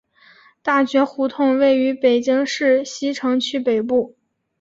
[0.63, 4.17] 大觉胡同位于北京市西城区北部。